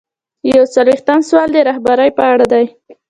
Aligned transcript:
یو 0.53 0.63
څلویښتم 0.73 1.19
سوال 1.29 1.49
د 1.53 1.57
رهبرۍ 1.69 2.09
په 2.17 2.23
اړه 2.31 2.45
دی. 2.53 2.65